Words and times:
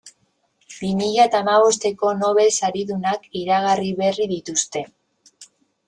Bi 0.77 0.89
mila 1.01 1.25
eta 1.29 1.41
hamabosteko 1.45 2.15
Nobel 2.23 2.51
saridunak 2.63 3.31
iragarri 3.43 3.95
berri 4.05 4.31
dituzte. 4.37 4.87